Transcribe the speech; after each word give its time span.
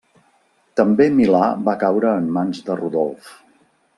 També 0.79 1.05
Milà 1.17 1.43
va 1.69 1.77
caure 1.85 2.15
en 2.23 2.33
mans 2.39 2.65
de 2.71 2.81
Rodolf. 2.83 3.31